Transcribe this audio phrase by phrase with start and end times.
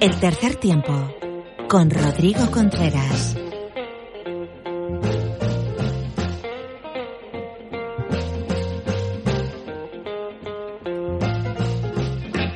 [0.00, 0.92] El tercer tiempo
[1.68, 3.36] con Rodrigo Contreras.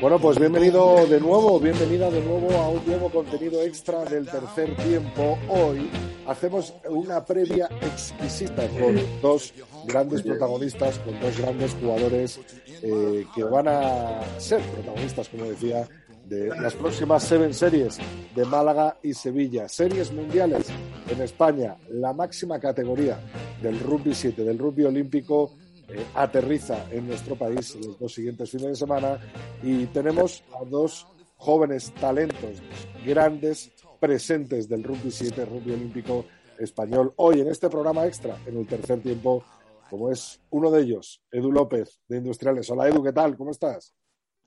[0.01, 4.77] Bueno, pues bienvenido de nuevo, bienvenida de nuevo a un nuevo contenido extra del tercer
[4.77, 5.39] tiempo.
[5.49, 5.89] Hoy
[6.27, 9.53] hacemos una previa exquisita con dos
[9.87, 12.41] grandes protagonistas, con dos grandes jugadores
[12.83, 15.89] eh, que van a ser protagonistas, como decía,
[16.27, 17.99] de las próximas Seven Series
[18.35, 19.69] de Málaga y Sevilla.
[19.69, 20.69] Series mundiales
[21.09, 23.19] en España, la máxima categoría
[23.61, 25.53] del rugby 7, del rugby olímpico
[25.89, 29.19] eh, aterriza en nuestro país los dos siguientes fines de semana
[29.63, 32.63] y tenemos a dos jóvenes talentos,
[33.05, 36.25] grandes presentes del rugby 7, rugby olímpico
[36.59, 37.13] español.
[37.17, 39.45] Hoy en este programa extra, en el tercer tiempo,
[39.93, 42.71] como es uno de ellos, Edu López de Industriales.
[42.71, 43.37] Hola Edu, ¿qué tal?
[43.37, 43.95] ¿Cómo estás?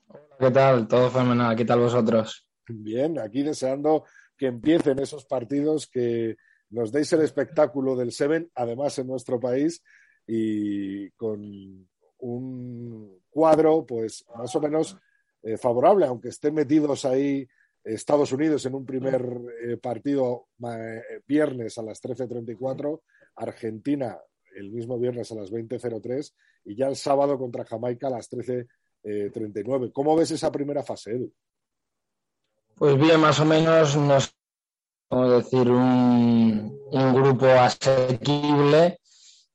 [0.08, 0.88] Hola, ¿qué tal?
[0.88, 1.54] Todo fenomenal.
[1.54, 2.48] ¿Qué tal vosotros?
[2.66, 4.02] Bien, aquí deseando
[4.36, 6.36] que empiecen esos partidos que
[6.70, 9.84] nos deis el espectáculo del Seven, además en nuestro país,
[10.26, 11.88] y con
[12.18, 14.98] un cuadro pues más o menos
[15.44, 17.46] eh, favorable, aunque estén metidos ahí
[17.84, 19.24] Estados Unidos en un primer
[19.64, 23.00] eh, partido eh, viernes a las 13.34,
[23.36, 24.18] Argentina
[24.56, 26.32] el mismo viernes a las 20.03
[26.64, 29.92] y ya el sábado contra Jamaica a las 13.39.
[29.92, 31.32] ¿Cómo ves esa primera fase, Edu?
[32.74, 34.34] Pues bien, más o menos nos
[35.08, 38.98] vamos decir un, un grupo asequible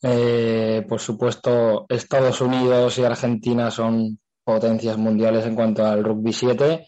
[0.03, 6.87] eh, por supuesto, Estados Unidos y Argentina son potencias mundiales en cuanto al rugby 7.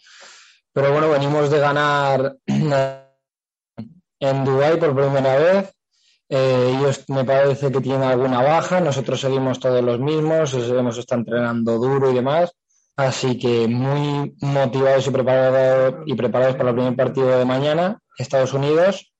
[0.71, 5.72] Pero bueno, venimos de ganar en Dubái por primera vez.
[6.35, 8.81] Eh, ellos me parece que tienen alguna baja.
[8.81, 10.51] Nosotros seguimos todos los mismos.
[10.55, 12.51] Hemos estado entrenando duro y demás.
[12.95, 18.51] Así que muy motivados y preparados, y preparados para el primer partido de mañana, Estados
[18.53, 19.13] Unidos.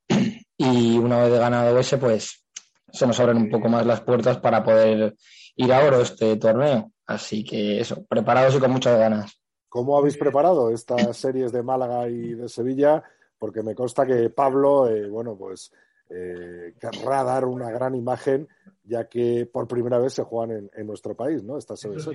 [0.58, 2.46] Y una vez ganado ese, pues
[2.92, 5.16] se nos abren un poco más las puertas para poder
[5.56, 6.92] ir a oro este torneo.
[7.06, 9.40] Así que eso, preparados y con muchas ganas.
[9.70, 13.04] ¿Cómo habéis preparado estas series de Málaga y de Sevilla?
[13.38, 15.72] Porque me consta que Pablo, eh, bueno, pues
[16.16, 18.48] eh, querrá dar una gran imagen,
[18.84, 21.58] ya que por primera vez se juegan en, nuestro país, ¿no?
[21.58, 22.08] Estas series.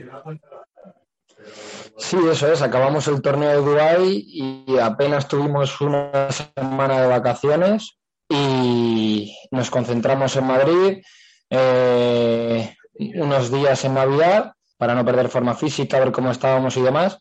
[1.96, 2.62] Sí, eso es.
[2.62, 7.98] Acabamos el torneo de Dubái y apenas tuvimos una semana de vacaciones
[8.28, 11.02] y nos concentramos en Madrid
[11.50, 12.74] eh,
[13.16, 17.18] unos días en Navidad para no perder forma física, ver cómo estábamos y demás.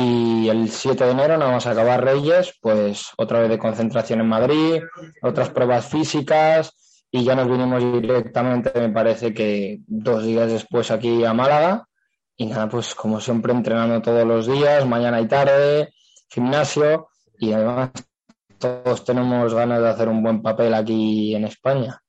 [0.00, 4.28] Y el 7 de enero, nada más acabar Reyes, pues otra vez de concentración en
[4.28, 4.80] Madrid,
[5.22, 11.24] otras pruebas físicas y ya nos vinimos directamente, me parece que dos días después aquí
[11.24, 11.88] a Málaga.
[12.36, 15.92] Y nada, pues como siempre entrenando todos los días, mañana y tarde,
[16.28, 17.90] gimnasio y además
[18.56, 22.00] todos tenemos ganas de hacer un buen papel aquí en España.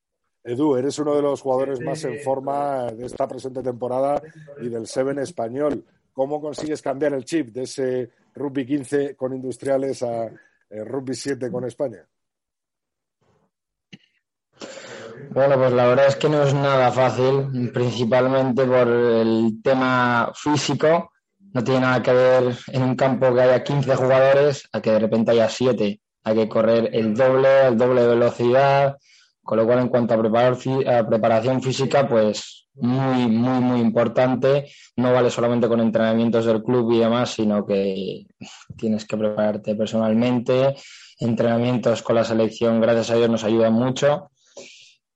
[0.43, 4.21] Edu, eres uno de los jugadores más en forma de esta presente temporada
[4.61, 5.83] y del Seven español.
[6.19, 11.49] ¿Cómo consigues cambiar el chip de ese rugby 15 con industriales a eh, rugby 7
[11.49, 12.05] con España?
[15.29, 21.13] Bueno, pues la verdad es que no es nada fácil, principalmente por el tema físico.
[21.53, 24.99] No tiene nada que ver en un campo que haya 15 jugadores a que de
[24.99, 28.97] repente haya 7 hay que correr el doble, el doble de velocidad,
[29.49, 30.55] con lo cual en cuanto a, preparar,
[31.07, 34.71] preparación física, pues muy, muy, muy importante.
[34.95, 38.27] No vale solamente con entrenamientos del club y demás, sino que
[38.77, 40.75] tienes que prepararte personalmente.
[41.17, 44.29] Entrenamientos con la selección, gracias a Dios, nos ayudan mucho.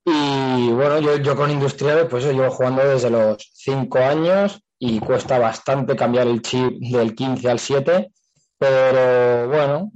[0.03, 4.99] Y bueno, yo, yo con Industriales, pues yo llevo jugando desde los 5 años y
[4.99, 8.09] cuesta bastante cambiar el chip del 15 al 7
[8.57, 9.91] pero bueno,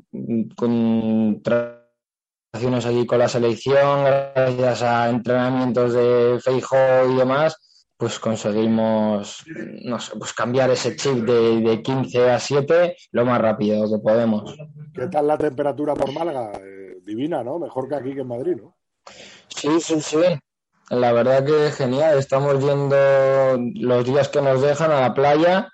[0.57, 1.41] con
[2.53, 6.77] allí con la selección, gracias a entrenamientos de Feijo
[7.09, 7.57] y demás,
[7.97, 9.43] pues conseguimos
[9.83, 14.01] no sé, pues cambiar ese chip de, de, 15 a 7 lo más rápido que
[14.01, 14.55] podemos.
[14.93, 16.51] ¿Qué tal la temperatura por Málaga?
[16.61, 17.59] Eh, divina, ¿no?
[17.59, 18.75] Mejor que aquí que en Madrid, ¿no?
[19.47, 20.21] Sí, sí, sí.
[20.89, 22.17] La verdad que genial.
[22.17, 22.95] Estamos yendo
[23.75, 25.69] los días que nos dejan a la playa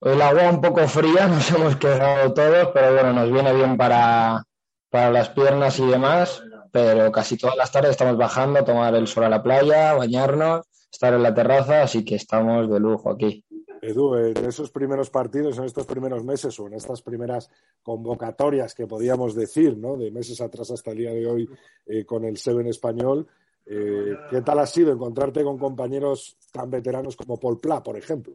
[0.00, 4.42] el agua un poco fría, nos hemos quedado todos, pero bueno, nos viene bien para,
[4.90, 6.42] para las piernas y demás.
[6.70, 10.66] Pero casi todas las tardes estamos bajando, a tomar el sol a la playa, bañarnos,
[10.92, 13.44] estar en la terraza, así que estamos de lujo aquí.
[13.80, 17.48] Edu, en esos primeros partidos, en estos primeros meses o en estas primeras
[17.82, 19.96] convocatorias que podíamos decir, ¿no?
[19.96, 21.48] De meses atrás hasta el día de hoy
[21.86, 23.26] eh, con el Seven español,
[23.70, 28.32] Eh, ¿Qué tal ha sido encontrarte con compañeros tan veteranos como Paul Pla, por ejemplo?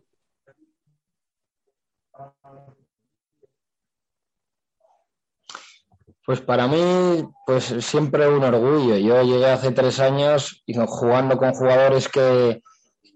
[6.25, 8.95] Pues para mí, pues siempre un orgullo.
[8.95, 12.61] Yo llegué hace tres años jugando con jugadores que,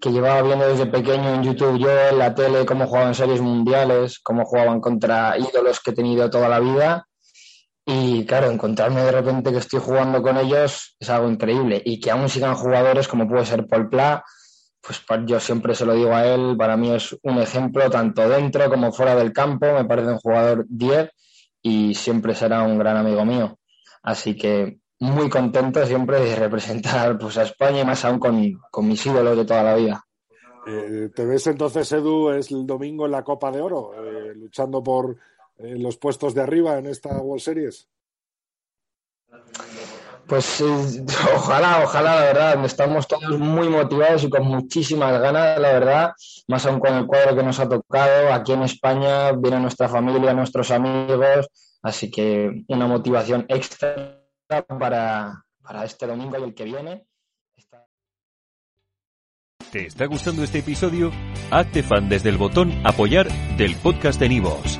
[0.02, 4.20] que llevaba viendo desde pequeño en YouTube, yo en la tele, cómo jugaban series mundiales,
[4.20, 7.08] cómo jugaban contra ídolos que he tenido toda la vida.
[7.86, 11.82] Y claro, encontrarme de repente que estoy jugando con ellos es algo increíble.
[11.86, 14.22] Y que aún sigan jugadores como puede ser Paul Pla,
[14.86, 18.70] pues yo siempre se lo digo a él, para mí es un ejemplo tanto dentro
[18.70, 21.10] como fuera del campo, me parece un jugador 10
[21.62, 23.58] y siempre será un gran amigo mío.
[24.04, 29.06] Así que muy contento siempre de representar pues, a España y más aún con, mis
[29.06, 30.04] ídolos de toda la vida.
[30.66, 34.84] Eh, ¿Te ves entonces, Edu, es el domingo en la Copa de Oro, eh, luchando
[34.84, 35.18] por
[35.58, 37.88] eh, los puestos de arriba en esta World Series?
[40.28, 40.62] Pues
[41.36, 42.66] ojalá, ojalá, la verdad.
[42.66, 46.14] Estamos todos muy motivados y con muchísimas ganas, la verdad.
[46.48, 48.34] Más aún con el cuadro que nos ha tocado.
[48.34, 51.48] Aquí en España viene nuestra familia, nuestros amigos.
[51.82, 57.06] Así que una motivación extra para, para este domingo y el que viene.
[59.72, 61.12] ¿Te está gustando este episodio?
[61.52, 63.28] Hazte fan desde el botón Apoyar
[63.58, 64.80] del podcast de Nivos.